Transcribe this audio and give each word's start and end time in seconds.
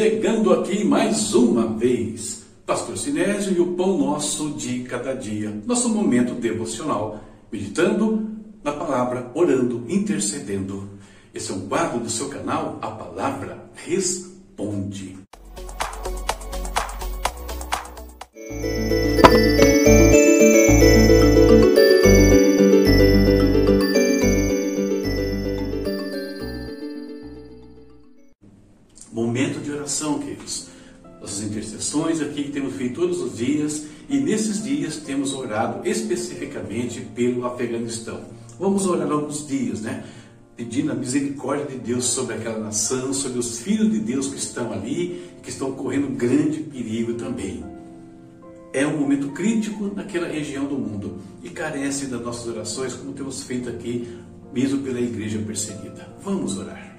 Chegando 0.00 0.50
aqui 0.54 0.82
mais 0.82 1.34
uma 1.34 1.66
vez, 1.76 2.46
Pastor 2.64 2.96
Sinésio 2.96 3.54
e 3.54 3.60
o 3.60 3.74
Pão 3.74 3.98
Nosso 3.98 4.52
de 4.52 4.78
Cada 4.84 5.12
Dia, 5.12 5.54
nosso 5.66 5.90
momento 5.90 6.32
devocional, 6.32 7.22
meditando 7.52 8.26
na 8.64 8.72
palavra, 8.72 9.30
orando, 9.34 9.84
intercedendo. 9.90 10.88
Esse 11.34 11.52
é 11.52 11.54
um 11.54 11.68
quadro 11.68 12.00
do 12.00 12.08
seu 12.08 12.30
canal, 12.30 12.78
A 12.80 12.90
Palavra 12.92 13.70
Responde. 13.74 15.18
Orado 35.60 35.86
especificamente 35.86 37.00
pelo 37.14 37.46
Afeganistão. 37.46 38.20
Vamos 38.58 38.86
orar 38.86 39.10
alguns 39.10 39.46
dias, 39.46 39.82
né? 39.82 40.04
Pedindo 40.56 40.92
a 40.92 40.94
misericórdia 40.94 41.66
de 41.66 41.78
Deus 41.78 42.06
sobre 42.06 42.34
aquela 42.34 42.58
nação, 42.58 43.12
sobre 43.12 43.38
os 43.38 43.60
filhos 43.60 43.90
de 43.90 43.98
Deus 43.98 44.28
que 44.28 44.38
estão 44.38 44.72
ali, 44.72 45.30
que 45.42 45.50
estão 45.50 45.72
correndo 45.72 46.08
grande 46.16 46.60
perigo 46.60 47.14
também. 47.14 47.64
É 48.72 48.86
um 48.86 48.98
momento 48.98 49.28
crítico 49.30 49.90
naquela 49.94 50.28
região 50.28 50.66
do 50.66 50.76
mundo 50.78 51.18
e 51.42 51.50
carece 51.50 52.06
das 52.06 52.20
nossas 52.20 52.46
orações, 52.46 52.94
como 52.94 53.12
temos 53.12 53.42
feito 53.42 53.68
aqui, 53.68 54.18
mesmo 54.52 54.82
pela 54.82 55.00
igreja 55.00 55.38
perseguida. 55.38 56.08
Vamos 56.22 56.56
orar. 56.56 56.96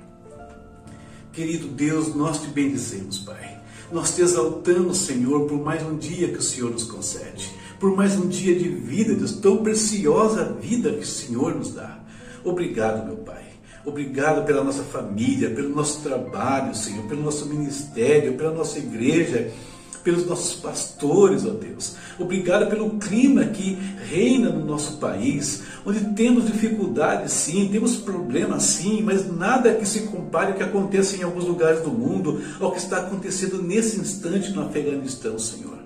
Querido 1.32 1.68
Deus, 1.68 2.14
nós 2.14 2.42
te 2.42 2.48
bendizemos, 2.48 3.20
Pai. 3.20 3.62
Nós 3.92 4.16
te 4.16 4.22
exaltamos, 4.22 4.98
Senhor, 4.98 5.48
por 5.48 5.62
mais 5.62 5.84
um 5.84 5.98
dia 5.98 6.30
que 6.30 6.40
o 6.40 6.42
Senhor 6.42 6.72
nos 6.72 6.84
concede, 6.84 7.52
por 7.82 7.96
mais 7.96 8.16
um 8.16 8.28
dia 8.28 8.56
de 8.56 8.70
vida, 8.70 9.16
Deus, 9.16 9.32
tão 9.32 9.58
preciosa 9.58 10.56
vida 10.62 10.92
que 10.92 11.04
o 11.04 11.06
Senhor 11.06 11.56
nos 11.56 11.74
dá. 11.74 12.00
Obrigado, 12.44 13.08
meu 13.08 13.18
Pai. 13.18 13.42
Obrigado 13.84 14.46
pela 14.46 14.64
nossa 14.64 14.84
família, 14.84 15.50
pelo 15.50 15.76
nosso 15.76 16.02
trabalho, 16.02 16.76
Senhor, 16.76 17.04
pelo 17.08 17.24
nosso 17.24 17.48
ministério, 17.48 18.38
pela 18.38 18.52
nossa 18.52 18.78
igreja 18.78 19.52
pelos 20.04 20.26
nossos 20.26 20.56
pastores, 20.56 21.46
ó 21.46 21.52
Deus. 21.52 21.96
Obrigado 22.18 22.68
pelo 22.68 22.98
clima 22.98 23.46
que 23.46 23.78
reina 24.10 24.50
no 24.50 24.66
nosso 24.66 24.98
país, 24.98 25.62
onde 25.86 26.00
temos 26.16 26.48
dificuldades 26.48 27.32
sim, 27.32 27.70
temos 27.72 27.98
problemas 27.98 28.64
sim, 28.64 29.04
mas 29.04 29.32
nada 29.32 29.76
que 29.76 29.88
se 29.88 30.08
compare 30.08 30.54
ao 30.54 30.58
que 30.58 30.64
acontece 30.64 31.18
em 31.18 31.24
alguns 31.24 31.46
lugares 31.46 31.82
do 31.82 31.92
mundo, 31.92 32.42
ao 32.60 32.72
que 32.72 32.80
está 32.80 32.98
acontecendo 32.98 33.62
nesse 33.62 34.00
instante 34.00 34.52
no 34.52 34.64
Afeganistão, 34.64 35.38
Senhor. 35.38 35.81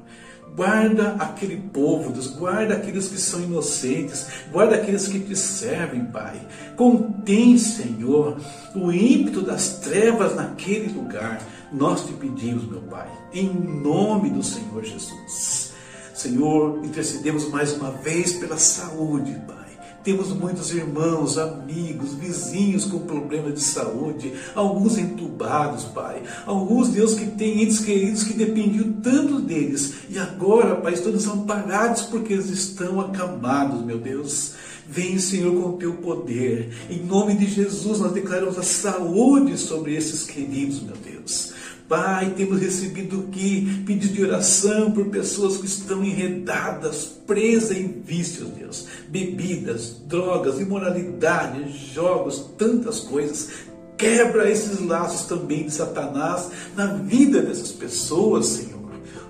Guarda 0.56 1.16
aquele 1.20 1.58
povo, 1.58 2.11
Deus, 2.11 2.28
guarda 2.28 2.75
aqueles 2.75 3.09
que 3.09 3.17
são 3.17 3.42
inocentes, 3.42 4.28
guarda 4.52 4.75
aqueles 4.75 5.06
que 5.06 5.20
te 5.20 5.36
servem, 5.36 6.06
Pai. 6.06 6.39
Contém, 6.78 7.58
Senhor, 7.58 8.38
o 8.73 8.89
ímpeto 8.89 9.41
das 9.41 9.79
trevas 9.79 10.34
naquele 10.34 10.94
lugar. 10.94 11.41
Nós 11.74 12.06
te 12.06 12.13
pedimos, 12.13 12.66
meu 12.69 12.81
Pai, 12.84 13.09
em 13.34 13.50
nome 13.50 14.29
do 14.29 14.41
Senhor 14.41 14.81
Jesus. 14.81 15.74
Senhor, 16.13 16.79
intercedemos 16.85 17.50
mais 17.50 17.74
uma 17.74 17.91
vez 17.91 18.34
pela 18.34 18.58
saúde, 18.58 19.34
Pai. 19.46 19.65
Temos 20.05 20.31
muitos 20.31 20.71
irmãos, 20.71 21.35
amigos, 21.35 22.13
vizinhos 22.13 22.85
com 22.85 22.99
problemas 22.99 23.55
de 23.55 23.61
saúde, 23.61 24.31
alguns 24.53 24.99
entubados, 24.99 25.85
Pai. 25.85 26.21
Alguns, 26.45 26.89
Deus, 26.89 27.16
que 27.16 27.25
têm 27.25 27.63
entes 27.63 27.79
queridos 27.79 28.23
que 28.23 28.35
dependiam 28.35 28.93
tanto 29.01 29.41
deles. 29.41 29.95
E 30.07 30.19
agora, 30.19 30.75
Pai, 30.75 30.93
estão 30.93 31.11
desamparados 31.11 32.03
porque 32.03 32.33
eles 32.33 32.51
estão 32.51 33.01
acamados, 33.01 33.83
meu 33.83 33.97
Deus. 33.97 34.53
Vem, 34.88 35.17
Senhor, 35.17 35.59
com 35.59 35.69
o 35.69 35.77
teu 35.77 35.95
poder. 35.95 36.69
Em 36.87 37.03
nome 37.03 37.33
de 37.33 37.47
Jesus, 37.47 37.99
nós 37.99 38.13
declaramos 38.13 38.59
a 38.59 38.63
saúde 38.63 39.57
sobre 39.57 39.95
esses 39.95 40.23
queridos, 40.23 40.83
meu 40.83 40.95
Deus. 40.97 41.51
Pai, 41.88 42.34
temos 42.35 42.59
recebido 42.59 43.28
aqui 43.28 43.84
pedido 43.85 44.13
de 44.13 44.23
oração 44.23 44.91
por 44.91 45.06
pessoas 45.09 45.57
que 45.57 45.68
estão 45.68 46.03
enredadas, 46.03 47.06
presas 47.28 47.78
em 47.78 48.01
vícios, 48.03 48.50
Deus. 48.50 48.88
Bebidas, 49.07 50.01
drogas, 50.07 50.59
imoralidade, 50.59 51.78
jogos, 51.94 52.50
tantas 52.57 53.01
coisas. 53.01 53.50
Quebra 53.97 54.50
esses 54.50 54.79
laços 54.79 55.28
também 55.28 55.66
de 55.66 55.72
Satanás 55.72 56.50
na 56.75 56.88
vida 56.88 57.41
dessas 57.44 57.72
pessoas, 57.72 58.47
Senhor. 58.47 58.75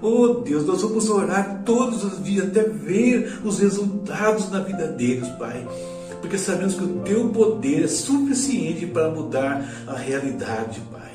Oh 0.02 0.36
Deus, 0.36 0.66
nós 0.66 0.82
vamos 0.82 1.10
orar 1.10 1.62
todos 1.66 2.04
os 2.06 2.24
dias 2.24 2.48
até 2.48 2.64
ver 2.64 3.40
os 3.44 3.60
resultados 3.60 4.50
na 4.50 4.62
vida 4.62 4.88
deles, 4.88 5.28
Pai. 5.38 5.68
Porque 6.22 6.38
sabemos 6.38 6.76
que 6.76 6.84
o 6.84 7.00
teu 7.00 7.30
poder 7.30 7.84
é 7.84 7.88
suficiente 7.88 8.86
para 8.86 9.10
mudar 9.10 9.70
a 9.88 9.96
realidade, 9.96 10.80
Pai. 10.92 11.15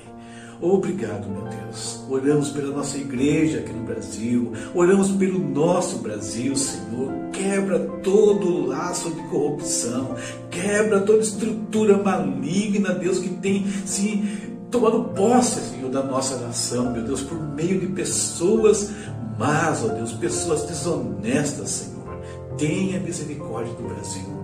Obrigado, 0.61 1.27
meu 1.29 1.45
Deus. 1.45 2.01
Oramos 2.09 2.51
pela 2.51 2.75
nossa 2.75 2.99
igreja 2.99 3.61
aqui 3.61 3.73
no 3.73 3.85
Brasil, 3.85 4.53
oramos 4.75 5.11
pelo 5.13 5.39
nosso 5.39 5.99
Brasil, 5.99 6.55
Senhor. 6.55 7.11
Quebra 7.33 7.79
todo 8.03 8.67
laço 8.67 9.11
de 9.11 9.23
corrupção, 9.29 10.17
quebra 10.51 11.01
toda 11.01 11.21
estrutura 11.21 11.97
maligna, 11.97 12.93
Deus, 12.93 13.19
que 13.19 13.31
tem 13.31 13.67
se 13.87 14.51
tomado 14.71 15.05
posse, 15.15 15.61
Senhor, 15.71 15.91
da 15.91 16.03
nossa 16.03 16.37
nação, 16.39 16.93
meu 16.93 17.05
Deus, 17.05 17.23
por 17.23 17.41
meio 17.41 17.81
de 17.81 17.87
pessoas 17.87 18.91
más, 19.39 19.83
ó 19.83 19.89
Deus, 19.89 20.13
pessoas 20.13 20.65
desonestas, 20.65 21.71
Senhor. 21.71 22.21
Tenha 22.59 23.01
misericórdia 23.01 23.73
do 23.73 23.85
Brasil. 23.85 24.40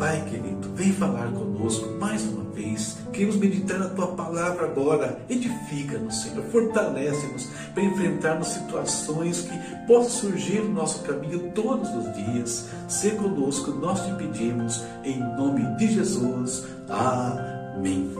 Pai 0.00 0.24
querido, 0.30 0.70
vem 0.74 0.94
falar 0.94 1.30
conosco 1.30 1.86
mais 2.00 2.22
uma 2.22 2.44
vez. 2.52 2.96
Queremos 3.12 3.36
meditar 3.36 3.78
na 3.78 3.90
tua 3.90 4.06
palavra 4.06 4.64
agora. 4.64 5.20
Edifica-nos, 5.28 6.22
Senhor, 6.22 6.42
fortalece-nos 6.44 7.44
para 7.74 7.82
enfrentarmos 7.82 8.48
situações 8.48 9.42
que 9.42 9.86
possam 9.86 10.30
surgir 10.30 10.62
no 10.62 10.72
nosso 10.72 11.02
caminho 11.02 11.52
todos 11.54 11.90
os 11.90 12.14
dias. 12.14 12.70
Se 12.88 13.10
conosco, 13.10 13.72
nós 13.72 14.02
te 14.06 14.14
pedimos, 14.14 14.82
em 15.04 15.18
nome 15.18 15.76
de 15.76 15.92
Jesus. 15.92 16.64
Amém. 16.88 18.10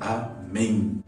Amém. 0.00 1.00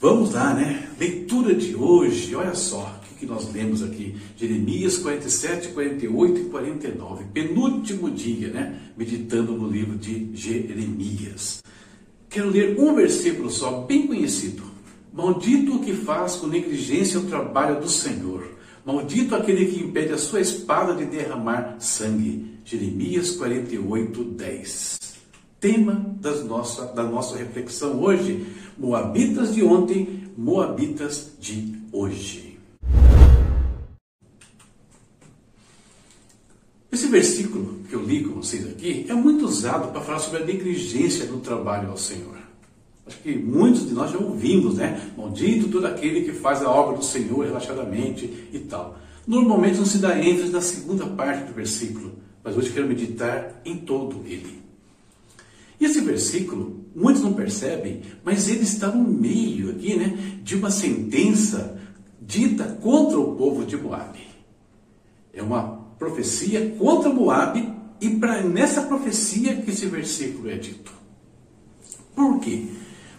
Vamos 0.00 0.32
lá, 0.32 0.54
né? 0.54 0.88
Leitura 0.98 1.54
de 1.54 1.76
hoje, 1.76 2.34
olha 2.34 2.54
só 2.54 2.95
que 3.18 3.26
nós 3.26 3.52
lemos 3.52 3.82
aqui, 3.82 4.14
Jeremias 4.36 4.98
47, 4.98 5.68
48 5.68 6.40
e 6.40 6.44
49, 6.44 7.24
penúltimo 7.32 8.10
dia, 8.10 8.48
né? 8.48 8.80
Meditando 8.96 9.52
no 9.52 9.68
livro 9.68 9.96
de 9.96 10.30
Jeremias. 10.34 11.62
Quero 12.28 12.50
ler 12.50 12.78
um 12.78 12.94
versículo 12.94 13.50
só, 13.50 13.82
bem 13.82 14.06
conhecido. 14.06 14.62
Maldito 15.12 15.76
o 15.76 15.80
que 15.80 15.94
faz 15.94 16.36
com 16.36 16.46
negligência 16.46 17.18
o 17.18 17.24
trabalho 17.24 17.80
do 17.80 17.88
Senhor. 17.88 18.46
Maldito 18.84 19.34
aquele 19.34 19.66
que 19.66 19.82
impede 19.82 20.12
a 20.12 20.18
sua 20.18 20.40
espada 20.40 20.94
de 20.94 21.06
derramar 21.06 21.76
sangue. 21.78 22.56
Jeremias 22.64 23.30
48, 23.32 24.22
10. 24.22 24.98
Tema 25.58 26.14
das 26.20 26.44
nossa, 26.44 26.84
da 26.86 27.02
nossa 27.02 27.38
reflexão 27.38 28.02
hoje: 28.02 28.46
Moabitas 28.76 29.54
de 29.54 29.64
ontem, 29.64 30.24
Moabitas 30.36 31.32
de 31.40 31.74
hoje. 31.90 32.55
Esse 36.90 37.08
versículo 37.08 37.80
que 37.88 37.94
eu 37.94 38.02
li 38.02 38.24
com 38.24 38.36
vocês 38.36 38.66
aqui 38.66 39.04
é 39.08 39.12
muito 39.12 39.44
usado 39.44 39.92
para 39.92 40.00
falar 40.00 40.18
sobre 40.18 40.42
a 40.42 40.46
negligência 40.46 41.26
do 41.26 41.38
trabalho 41.38 41.90
ao 41.90 41.98
Senhor. 41.98 42.36
Acho 43.06 43.18
que 43.18 43.36
muitos 43.36 43.86
de 43.86 43.94
nós 43.94 44.10
já 44.10 44.18
ouvimos, 44.18 44.76
né? 44.76 45.12
Maldito 45.16 45.68
todo 45.68 45.86
aquele 45.86 46.22
que 46.22 46.32
faz 46.32 46.62
a 46.62 46.70
obra 46.70 46.96
do 46.96 47.04
Senhor 47.04 47.44
relaxadamente 47.44 48.48
e 48.52 48.58
tal. 48.60 48.98
Normalmente 49.26 49.78
não 49.78 49.84
se 49.84 49.98
dá 49.98 50.18
ênfase 50.18 50.50
na 50.50 50.60
segunda 50.60 51.06
parte 51.06 51.44
do 51.44 51.52
versículo, 51.52 52.14
mas 52.42 52.56
hoje 52.56 52.70
quero 52.70 52.88
meditar 52.88 53.60
em 53.64 53.76
todo 53.76 54.22
ele. 54.26 54.62
E 55.78 55.84
esse 55.84 56.00
versículo, 56.00 56.84
muitos 56.94 57.22
não 57.22 57.34
percebem, 57.34 58.02
mas 58.24 58.48
ele 58.48 58.62
está 58.62 58.88
no 58.88 59.06
meio 59.06 59.70
aqui, 59.70 59.94
né, 59.94 60.40
de 60.42 60.54
uma 60.54 60.70
sentença 60.70 61.78
dita 62.26 62.64
contra 62.82 63.18
o 63.18 63.36
povo 63.36 63.64
de 63.64 63.76
Moabe. 63.76 64.26
É 65.32 65.42
uma 65.42 65.86
profecia 65.98 66.74
contra 66.78 67.10
Moabe 67.10 67.72
e 68.00 68.10
para 68.10 68.42
nessa 68.42 68.82
profecia 68.82 69.56
que 69.56 69.70
esse 69.70 69.86
versículo 69.86 70.50
é 70.50 70.56
dito. 70.56 70.92
Por 72.14 72.40
quê? 72.40 72.66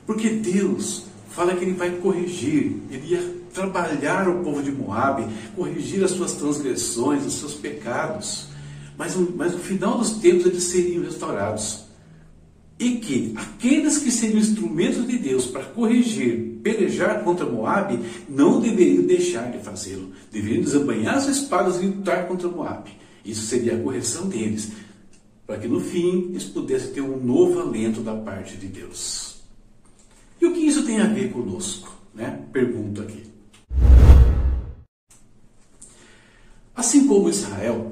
Porque 0.05 0.29
Deus 0.29 1.05
fala 1.29 1.55
que 1.55 1.63
ele 1.63 1.73
vai 1.73 1.91
corrigir, 1.91 2.77
ele 2.91 3.13
ia 3.13 3.37
trabalhar 3.53 4.27
o 4.27 4.43
povo 4.43 4.61
de 4.61 4.71
Moabe, 4.71 5.25
corrigir 5.55 6.03
as 6.03 6.11
suas 6.11 6.33
transgressões, 6.33 7.25
os 7.25 7.33
seus 7.33 7.53
pecados. 7.53 8.47
Mas, 8.97 9.15
mas 9.15 9.53
no 9.53 9.59
final 9.59 9.97
dos 9.99 10.13
tempos 10.17 10.45
eles 10.45 10.63
seriam 10.63 11.03
restaurados. 11.03 11.86
E 12.79 12.97
que 12.97 13.33
aqueles 13.35 13.97
que 13.97 14.11
seriam 14.11 14.39
instrumentos 14.39 15.07
de 15.07 15.17
Deus 15.17 15.47
para 15.47 15.63
corrigir, 15.63 16.59
pelejar 16.61 17.23
contra 17.23 17.45
Moabe, 17.45 17.99
não 18.29 18.61
deveriam 18.61 19.03
deixar 19.03 19.51
de 19.51 19.59
fazê-lo. 19.59 20.11
Deveriam 20.31 20.61
desembanhar 20.61 21.15
as 21.15 21.27
espadas 21.27 21.81
e 21.81 21.87
lutar 21.87 22.27
contra 22.27 22.47
Moabe. 22.47 22.91
Isso 23.25 23.47
seria 23.47 23.75
a 23.75 23.81
correção 23.81 24.29
deles, 24.29 24.71
para 25.45 25.57
que 25.57 25.67
no 25.67 25.79
fim 25.79 26.29
eles 26.29 26.43
pudessem 26.43 26.93
ter 26.93 27.01
um 27.01 27.17
novo 27.17 27.59
alento 27.59 28.01
da 28.01 28.15
parte 28.15 28.55
de 28.57 28.67
Deus. 28.67 29.41
E 30.39 30.45
o 30.45 30.53
que 30.53 30.59
isso 30.59 30.85
tem 30.85 30.99
a 30.99 31.07
ver 31.07 31.31
conosco? 31.31 31.91
Né? 32.13 32.41
Pergunto 32.53 33.01
aqui. 33.01 33.23
Assim 36.75 37.07
como 37.07 37.27
Israel, 37.27 37.91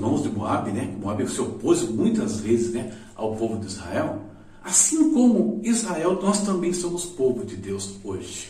mãos 0.00 0.22
de 0.22 0.30
Moab, 0.30 0.72
né? 0.72 0.92
Moab 1.00 1.28
se 1.28 1.40
opôs 1.40 1.82
muitas 1.82 2.40
vezes 2.40 2.72
né, 2.72 2.92
ao 3.14 3.36
povo 3.36 3.58
de 3.58 3.66
Israel. 3.66 4.22
Assim 4.64 5.12
como 5.12 5.60
Israel, 5.62 6.18
nós 6.22 6.42
também 6.42 6.72
somos 6.72 7.06
povo 7.06 7.44
de 7.44 7.56
Deus 7.56 7.96
hoje. 8.02 8.48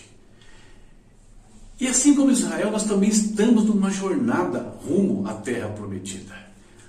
E 1.81 1.87
assim 1.87 2.15
como 2.15 2.31
Israel, 2.31 2.71
nós 2.71 2.85
também 2.85 3.09
estamos 3.09 3.65
numa 3.65 3.91
jornada 3.91 4.75
rumo 4.87 5.27
à 5.27 5.35
terra 5.35 5.69
prometida. 5.69 6.35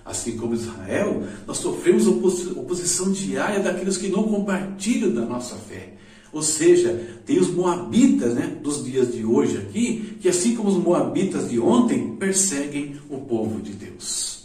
Assim 0.03 0.35
como 0.35 0.53
Israel, 0.53 1.23
nós 1.47 1.57
sofremos 1.57 2.07
oposição 2.07 3.11
diária 3.11 3.61
daqueles 3.61 3.97
que 3.97 4.09
não 4.09 4.23
compartilham 4.23 5.13
da 5.13 5.21
nossa 5.21 5.55
fé. 5.55 5.93
Ou 6.33 6.41
seja, 6.41 7.21
tem 7.25 7.39
os 7.39 7.49
moabitas 7.49 8.33
né, 8.33 8.57
dos 8.61 8.83
dias 8.83 9.13
de 9.13 9.23
hoje 9.23 9.57
aqui, 9.57 10.17
que 10.21 10.29
assim 10.29 10.55
como 10.55 10.69
os 10.69 10.77
moabitas 10.77 11.49
de 11.49 11.59
ontem, 11.59 12.15
perseguem 12.15 12.99
o 13.09 13.19
povo 13.19 13.61
de 13.61 13.73
Deus. 13.73 14.40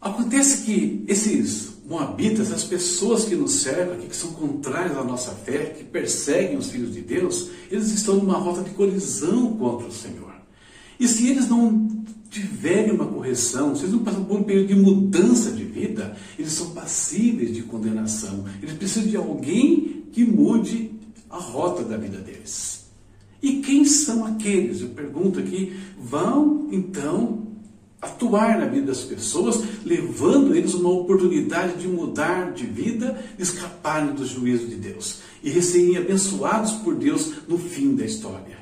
Acontece 0.00 0.64
que 0.64 1.04
esses 1.06 1.70
moabitas, 1.86 2.52
as 2.52 2.64
pessoas 2.64 3.24
que 3.24 3.34
nos 3.34 3.52
cercam 3.62 3.98
que 3.98 4.16
são 4.16 4.32
contrárias 4.32 4.96
à 4.96 5.04
nossa 5.04 5.32
fé, 5.32 5.74
que 5.76 5.84
perseguem 5.84 6.56
os 6.56 6.70
filhos 6.70 6.94
de 6.94 7.00
Deus, 7.00 7.50
eles 7.70 7.90
estão 7.90 8.16
numa 8.16 8.38
rota 8.38 8.62
de 8.62 8.70
colisão 8.70 9.52
contra 9.56 9.88
o 9.88 9.92
Senhor. 9.92 10.32
E 10.98 11.08
se 11.08 11.28
eles 11.28 11.48
não 11.48 11.88
tiverem 12.30 12.92
uma 12.92 13.06
correção, 13.06 13.74
se 13.74 13.82
eles 13.82 13.92
não 13.92 14.04
passam 14.04 14.24
por 14.24 14.38
um 14.38 14.44
período 14.44 14.68
de 14.68 14.76
mudança 14.76 15.50
de 15.50 15.64
vida, 15.64 16.16
eles 16.38 16.52
são 16.52 16.70
passíveis 16.70 17.52
de 17.52 17.62
condenação. 17.62 18.44
Eles 18.62 18.76
precisam 18.76 19.08
de 19.08 19.16
alguém 19.16 20.04
que 20.12 20.24
mude 20.24 20.92
a 21.28 21.38
rota 21.38 21.82
da 21.82 21.96
vida 21.96 22.18
deles. 22.18 22.86
E 23.42 23.60
quem 23.60 23.84
são 23.84 24.24
aqueles? 24.24 24.80
Eu 24.80 24.90
pergunto 24.90 25.40
aqui, 25.40 25.74
vão 25.98 26.68
então 26.70 27.49
atuar 28.00 28.58
na 28.58 28.66
vida 28.66 28.86
das 28.86 29.02
pessoas, 29.02 29.62
levando 29.84 30.54
eles 30.54 30.74
uma 30.74 30.90
oportunidade 30.90 31.78
de 31.78 31.86
mudar 31.86 32.52
de 32.52 32.64
vida, 32.64 33.22
escaparem 33.38 34.14
do 34.14 34.24
juízo 34.24 34.66
de 34.66 34.76
Deus 34.76 35.18
e 35.42 35.60
serem 35.60 35.96
abençoados 35.96 36.72
por 36.72 36.94
Deus 36.94 37.46
no 37.46 37.58
fim 37.58 37.94
da 37.94 38.04
história. 38.04 38.58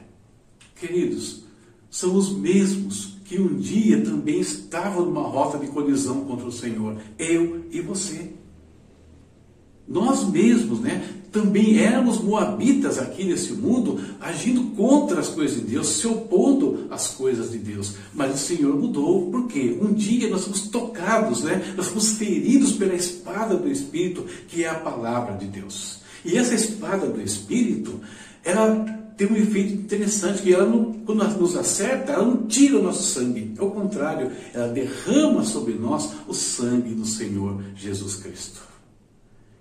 Queridos, 0.74 1.44
são 1.90 2.14
os 2.14 2.32
mesmos 2.32 3.16
que 3.24 3.38
um 3.38 3.56
dia 3.56 4.02
também 4.02 4.40
estavam 4.40 5.04
numa 5.04 5.22
rota 5.22 5.58
de 5.58 5.66
colisão 5.68 6.24
contra 6.24 6.46
o 6.46 6.52
Senhor, 6.52 6.96
eu 7.18 7.64
e 7.70 7.80
você. 7.80 8.32
Nós 9.88 10.28
mesmos, 10.28 10.80
né, 10.80 11.02
também 11.32 11.78
éramos 11.78 12.22
moabitas 12.22 12.98
aqui 12.98 13.24
nesse 13.24 13.52
mundo, 13.52 14.00
agindo 14.20 14.74
contra 14.76 15.20
as 15.20 15.28
coisas 15.28 15.56
de 15.56 15.62
Deus, 15.62 15.86
se 15.88 16.06
opondo 16.06 16.86
às 16.90 17.08
coisas 17.08 17.50
de 17.50 17.58
Deus. 17.58 17.94
Mas 18.14 18.34
o 18.34 18.38
Senhor 18.38 18.76
mudou, 18.76 19.30
porque 19.30 19.78
um 19.80 19.92
dia 19.92 20.28
nós 20.28 20.44
fomos 20.44 20.68
tocados, 20.68 21.42
né? 21.42 21.74
nós 21.76 21.88
fomos 21.88 22.12
feridos 22.12 22.72
pela 22.72 22.94
espada 22.94 23.56
do 23.56 23.70
Espírito, 23.70 24.24
que 24.46 24.64
é 24.64 24.68
a 24.68 24.74
palavra 24.74 25.36
de 25.36 25.46
Deus. 25.46 25.98
E 26.24 26.36
essa 26.36 26.54
espada 26.54 27.06
do 27.06 27.20
Espírito, 27.20 28.00
ela 28.44 28.84
tem 29.16 29.26
um 29.26 29.36
efeito 29.36 29.74
interessante, 29.74 30.42
que 30.42 30.52
ela 30.52 30.66
não, 30.66 30.92
quando 31.04 31.22
ela 31.22 31.34
nos 31.34 31.56
acerta, 31.56 32.12
ela 32.12 32.24
não 32.24 32.46
tira 32.46 32.78
o 32.78 32.82
nosso 32.82 33.02
sangue. 33.02 33.54
Ao 33.58 33.70
contrário, 33.70 34.30
ela 34.54 34.68
derrama 34.68 35.44
sobre 35.44 35.74
nós 35.74 36.10
o 36.26 36.34
sangue 36.34 36.94
do 36.94 37.04
Senhor 37.04 37.60
Jesus 37.74 38.16
Cristo 38.16 38.68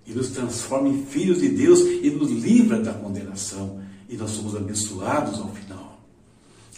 e 0.08 0.12
nos 0.12 0.30
transforma 0.30 0.88
em 0.88 1.04
filhos 1.04 1.40
de 1.40 1.50
Deus 1.50 1.80
e 1.80 2.10
nos 2.10 2.30
livra 2.30 2.80
da 2.80 2.94
condenação. 2.94 3.78
E 4.08 4.16
nós 4.16 4.30
somos 4.30 4.56
abençoados 4.56 5.38
ao 5.38 5.48
final. 5.48 6.00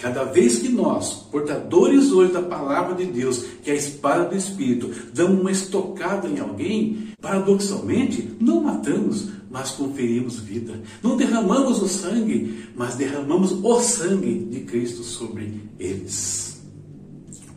Cada 0.01 0.25
vez 0.25 0.59
que 0.59 0.69
nós, 0.69 1.13
portadores 1.31 2.11
hoje 2.11 2.33
da 2.33 2.43
palavra 2.43 2.95
de 2.95 3.05
Deus, 3.05 3.45
que 3.63 3.71
é 3.71 3.75
a 3.75 3.77
espada 3.77 4.31
do 4.31 4.37
Espírito, 4.37 4.91
damos 5.15 5.41
uma 5.41 5.51
estocada 5.51 6.27
em 6.27 6.41
alguém, 6.41 7.13
paradoxalmente, 7.21 8.31
não 8.41 8.63
matamos, 8.63 9.29
mas 9.51 9.71
conferimos 9.73 10.41
vida. 10.41 10.81
Não 11.03 11.17
derramamos 11.17 11.81
o 11.83 11.89
sangue, 11.89 12.65
mas 12.75 12.97
derramamos 12.97 13.53
o 13.53 13.81
sangue 13.81 14.47
de 14.51 14.61
Cristo 14.61 15.05
sobre 15.05 15.61
eles. 15.79 16.63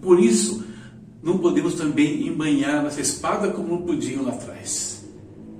Por 0.01 0.19
isso, 0.19 0.63
não 1.23 1.37
podemos 1.37 1.75
também 1.75 2.27
embanhar 2.27 2.83
nessa 2.83 3.01
espada 3.01 3.51
como 3.51 3.85
podiam 3.85 4.23
lá 4.23 4.33
atrás. 4.33 5.02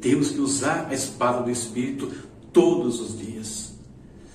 Temos 0.04 0.32
que 0.32 0.42
usar 0.42 0.88
a 0.90 0.94
espada 0.94 1.44
do 1.44 1.50
Espírito 1.50 2.12
todos 2.52 3.00
os 3.00 3.18
dias. 3.18 3.74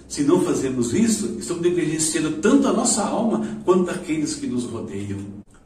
Se 0.09 0.25
não 0.25 0.41
fazemos 0.41 0.95
isso, 0.95 1.37
estamos 1.39 1.63
negligenciando 1.63 2.39
tanto 2.39 2.67
a 2.67 2.73
nossa 2.73 3.05
alma 3.05 3.61
quanto 3.67 3.91
aqueles 3.91 4.35
que 4.35 4.47
nos 4.47 4.65
rodeiam. 4.65 5.19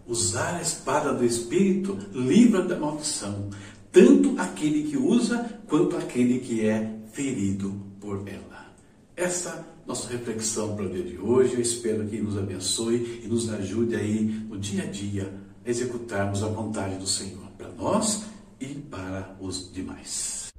Usar 0.04 0.56
a 0.56 0.60
espada 0.60 1.14
do 1.14 1.24
Espírito 1.24 1.96
livra 2.12 2.62
da 2.62 2.76
maldição, 2.76 3.48
tanto 3.92 4.34
aquele 4.38 4.90
que 4.90 4.96
usa 4.96 5.48
quanto 5.68 5.96
aquele 5.96 6.40
que 6.40 6.66
é 6.66 6.98
ferido 7.12 7.72
por 8.00 8.24
ela. 8.26 8.74
Essa 9.14 9.64
nossa 9.86 10.08
reflexão 10.08 10.74
para 10.74 10.86
o 10.86 10.90
dia 10.90 11.04
de 11.04 11.16
hoje. 11.16 11.54
Eu 11.54 11.60
espero 11.60 12.04
que 12.08 12.20
nos 12.20 12.36
abençoe 12.36 13.20
e 13.24 13.28
nos 13.28 13.48
ajude 13.48 13.94
aí 13.94 14.24
no 14.48 14.58
dia 14.58 14.82
a 14.82 14.86
dia 14.86 15.32
a 15.64 15.70
executarmos 15.70 16.42
a 16.42 16.48
vontade 16.48 16.96
do 16.96 17.06
Senhor 17.06 17.46
para 17.56 17.68
nós 17.68 18.31
e 18.62 18.78
para 18.78 19.36
os 19.40 19.72
demais. 19.72 20.52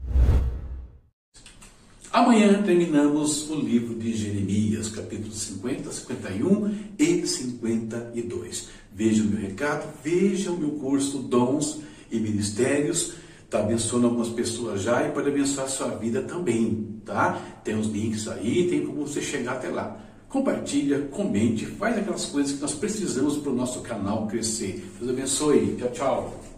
Amanhã 2.11 2.61
terminamos 2.61 3.49
o 3.49 3.55
livro 3.55 3.95
de 3.95 4.13
Jeremias, 4.13 4.89
capítulos 4.89 5.39
50, 5.41 5.91
51 5.91 6.75
e 6.99 7.25
52. 7.25 8.69
Veja 8.93 9.23
o 9.23 9.25
meu 9.25 9.39
recado, 9.39 9.87
veja 10.03 10.51
o 10.51 10.57
meu 10.57 10.71
curso 10.71 11.19
Dons 11.19 11.79
e 12.11 12.19
Ministérios. 12.19 13.13
Está 13.45 13.61
abençoando 13.61 14.07
algumas 14.07 14.29
pessoas 14.29 14.81
já 14.81 15.07
e 15.07 15.11
pode 15.11 15.29
abençoar 15.29 15.65
a 15.65 15.69
sua 15.69 15.87
vida 15.95 16.21
também, 16.21 16.99
tá? 17.05 17.41
Tem 17.63 17.75
os 17.75 17.87
links 17.87 18.27
aí, 18.27 18.67
tem 18.69 18.85
como 18.85 19.07
você 19.07 19.21
chegar 19.21 19.53
até 19.53 19.69
lá. 19.69 19.99
Compartilha, 20.27 21.07
comente, 21.11 21.65
faz 21.65 21.97
aquelas 21.97 22.25
coisas 22.25 22.51
que 22.51 22.61
nós 22.61 22.73
precisamos 22.73 23.37
para 23.37 23.51
o 23.51 23.55
nosso 23.55 23.81
canal 23.81 24.27
crescer. 24.27 24.83
Deus 24.99 25.11
abençoe. 25.11 25.77
Tchau, 25.77 25.91
tchau. 25.91 26.52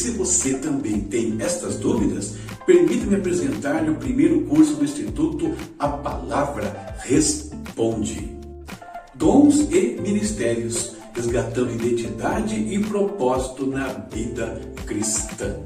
Se 0.00 0.12
você 0.12 0.54
também 0.54 0.98
tem 1.00 1.36
estas 1.40 1.76
dúvidas, 1.76 2.34
permita-me 2.64 3.16
apresentar-lhe 3.16 3.90
o 3.90 3.96
primeiro 3.96 4.40
curso 4.46 4.76
do 4.76 4.84
Instituto 4.84 5.54
A 5.78 5.88
Palavra 5.88 6.96
Responde. 7.00 8.34
Dons 9.14 9.60
e 9.70 10.00
Ministérios, 10.00 10.96
resgatando 11.12 11.74
identidade 11.74 12.54
e 12.54 12.78
propósito 12.78 13.66
na 13.66 13.88
vida 13.88 14.58
cristã. 14.86 15.56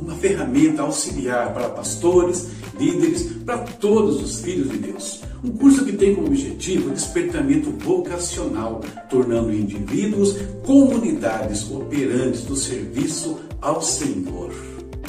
Uma 0.00 0.14
ferramenta 0.14 0.82
auxiliar 0.82 1.52
para 1.52 1.68
pastores, 1.68 2.48
líderes, 2.78 3.22
para 3.44 3.58
todos 3.58 4.22
os 4.22 4.40
filhos 4.40 4.70
de 4.70 4.78
Deus. 4.78 5.20
Um 5.44 5.50
curso 5.52 5.84
que 5.84 5.92
tem 5.92 6.14
como 6.14 6.26
objetivo 6.26 6.90
o 6.90 6.92
despertamento 6.92 7.70
vocacional, 7.70 8.80
tornando 9.08 9.52
indivíduos 9.52 10.36
comunidades 10.64 11.70
operantes 11.70 12.42
do 12.44 12.56
serviço 12.56 13.38
ao 13.60 13.82
Senhor. 13.82 14.50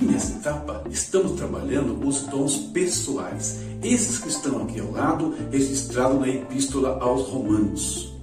nessa 0.01 0.33
etapa, 0.33 0.83
estamos 0.89 1.33
trabalhando 1.33 2.07
os 2.07 2.21
dons 2.23 2.57
pessoais, 2.73 3.59
esses 3.83 4.17
que 4.17 4.29
estão 4.29 4.63
aqui 4.63 4.79
ao 4.79 4.91
lado, 4.91 5.35
registrados 5.51 6.19
na 6.19 6.27
Epístola 6.27 6.97
aos 6.99 7.27
Romanos. 7.27 8.17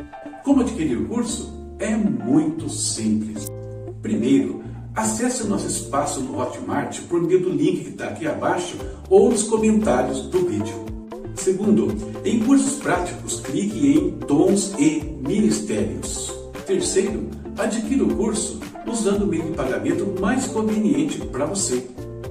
Como 0.44 0.62
adquirir 0.62 0.98
o 0.98 1.06
curso? 1.06 1.52
É 1.78 1.96
muito 1.96 2.68
simples. 2.68 3.46
Primeiro, 4.02 4.64
Acesse 4.98 5.44
o 5.44 5.46
nosso 5.46 5.68
espaço 5.68 6.20
no 6.20 6.36
Hotmart 6.40 7.02
por 7.02 7.22
meio 7.22 7.38
do 7.38 7.50
link 7.50 7.84
que 7.84 7.90
está 7.90 8.08
aqui 8.08 8.26
abaixo 8.26 8.76
ou 9.08 9.30
nos 9.30 9.44
comentários 9.44 10.22
do 10.22 10.44
vídeo. 10.44 10.74
Segundo, 11.36 11.96
em 12.24 12.40
cursos 12.40 12.80
práticos, 12.80 13.38
clique 13.38 13.92
em 13.92 14.10
Dons 14.26 14.74
e 14.76 15.04
Ministérios. 15.24 16.34
Terceiro, 16.66 17.28
adquira 17.56 18.02
o 18.02 18.12
curso 18.16 18.58
usando 18.88 19.22
o 19.22 19.26
meio 19.28 19.44
de 19.44 19.52
pagamento 19.52 20.20
mais 20.20 20.48
conveniente 20.48 21.18
para 21.26 21.46
você. 21.46 21.86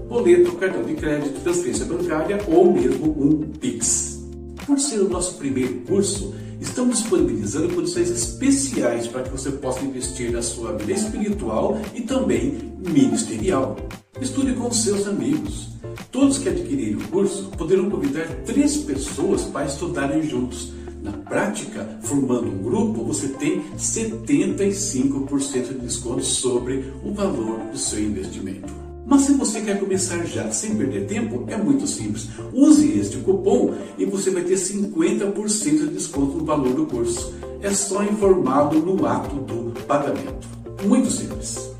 Boleto, 0.09 0.51
cartão 0.57 0.83
de 0.83 0.93
crédito, 0.95 1.39
transferência 1.39 1.85
bancária 1.85 2.37
ou 2.49 2.73
mesmo 2.73 3.15
um 3.17 3.49
Pix. 3.61 4.27
Por 4.65 4.77
ser 4.77 4.99
o 4.99 5.09
nosso 5.09 5.35
primeiro 5.35 5.75
curso, 5.87 6.35
estamos 6.59 6.99
disponibilizando 6.99 7.73
condições 7.73 8.09
especiais 8.09 9.07
para 9.07 9.23
que 9.23 9.29
você 9.29 9.51
possa 9.51 9.85
investir 9.85 10.31
na 10.31 10.41
sua 10.41 10.73
vida 10.73 10.93
espiritual 10.93 11.79
e 11.93 12.01
também 12.01 12.73
ministerial. 12.77 13.75
Estude 14.21 14.53
com 14.53 14.71
seus 14.71 15.07
amigos. 15.07 15.69
Todos 16.11 16.37
que 16.37 16.49
adquirirem 16.49 16.95
o 16.95 17.07
curso 17.09 17.51
poderão 17.57 17.89
convidar 17.89 18.27
três 18.45 18.77
pessoas 18.77 19.43
para 19.43 19.65
estudarem 19.65 20.23
juntos. 20.23 20.71
Na 21.03 21.11
prática, 21.11 21.99
formando 22.01 22.47
um 22.47 22.63
grupo, 22.63 23.03
você 23.03 23.29
tem 23.29 23.61
75% 23.77 25.67
de 25.67 25.79
desconto 25.79 26.23
sobre 26.23 26.91
o 27.03 27.13
valor 27.13 27.59
do 27.71 27.77
seu 27.77 28.01
investimento. 28.01 28.86
Mas 29.09 29.21
se 29.21 29.33
você 29.35 29.61
quer 29.61 29.79
começar 29.79 30.21
já 30.25 30.51
sem 30.51 30.75
perder 30.75 31.07
tempo, 31.07 31.45
é 31.47 31.55
muito 31.55 31.87
simples. 31.87 32.27
Use 32.53 32.99
este 32.99 33.17
cupom 33.19 33.73
e 33.97 34.03
você 34.03 34.29
vai 34.31 34.43
ter 34.43 34.55
50% 34.55 35.63
de 35.63 35.87
desconto 35.87 36.39
no 36.39 36.43
valor 36.43 36.73
do 36.73 36.85
curso. 36.85 37.33
É 37.61 37.71
só 37.71 38.03
informá-lo 38.03 38.81
no 38.81 39.05
ato 39.05 39.37
do 39.37 39.71
pagamento. 39.83 40.45
Muito 40.85 41.09
simples. 41.09 41.71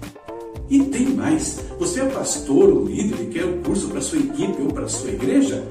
E 0.70 0.80
tem 0.86 1.08
mais. 1.08 1.60
Você 1.78 2.00
é 2.00 2.06
pastor 2.06 2.70
ou 2.70 2.86
líder 2.86 3.22
e 3.22 3.28
quer 3.28 3.46
um 3.46 3.62
curso 3.62 3.90
para 3.90 4.00
sua 4.00 4.20
equipe 4.20 4.62
ou 4.62 4.72
para 4.72 4.88
sua 4.88 5.10
igreja? 5.10 5.68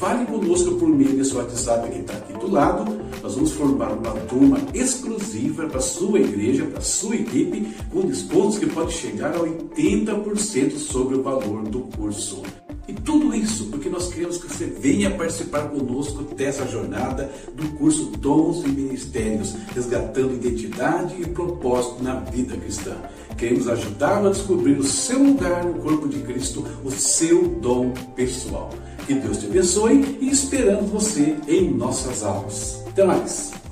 Fale 0.00 0.26
conosco 0.26 0.74
por 0.74 0.88
meio 0.88 1.16
desse 1.16 1.36
WhatsApp 1.36 1.88
que 1.88 2.00
está 2.00 2.14
aqui 2.14 2.32
do 2.32 2.50
lado. 2.50 2.84
Nós 3.26 3.34
vamos 3.34 3.52
formar 3.54 3.90
uma 3.90 4.12
turma 4.28 4.56
exclusiva 4.72 5.66
para 5.66 5.80
sua 5.80 6.20
igreja, 6.20 6.64
para 6.64 6.80
sua 6.80 7.16
equipe, 7.16 7.74
com 7.92 8.02
descontos 8.02 8.56
que 8.56 8.66
pode 8.66 8.92
chegar 8.92 9.34
a 9.34 9.40
80% 9.40 10.76
sobre 10.76 11.16
o 11.16 11.24
valor 11.24 11.64
do 11.64 11.80
curso. 11.80 12.44
E 12.86 12.92
tudo 12.92 13.34
isso 13.34 13.64
porque 13.64 13.88
nós 13.88 14.06
queremos 14.14 14.38
que 14.38 14.46
você 14.46 14.66
venha 14.66 15.10
participar 15.10 15.70
conosco 15.70 16.22
dessa 16.36 16.68
jornada 16.68 17.28
do 17.52 17.68
curso 17.70 18.12
Dons 18.16 18.64
e 18.64 18.68
Ministérios, 18.68 19.56
resgatando 19.74 20.34
identidade 20.34 21.20
e 21.20 21.26
propósito 21.26 22.04
na 22.04 22.20
vida 22.20 22.56
cristã. 22.56 22.94
Queremos 23.36 23.66
ajudá-lo 23.66 24.28
a 24.28 24.30
descobrir 24.30 24.78
o 24.78 24.84
seu 24.84 25.20
lugar 25.20 25.64
no 25.64 25.82
corpo 25.82 26.08
de 26.08 26.20
Cristo, 26.20 26.64
o 26.84 26.92
seu 26.92 27.42
dom 27.60 27.90
pessoal. 28.14 28.70
Que 29.04 29.14
Deus 29.14 29.38
te 29.38 29.46
abençoe 29.46 30.16
e 30.20 30.30
esperamos 30.30 30.90
você 30.90 31.34
em 31.48 31.74
nossas 31.74 32.22
aulas. 32.22 32.85
Até 32.96 33.04
mais! 33.04 33.65